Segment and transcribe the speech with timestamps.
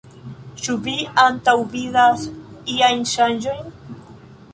[0.61, 2.23] Ĉu vi antaŭvidas
[2.77, 3.71] iajn ŝanĝojn?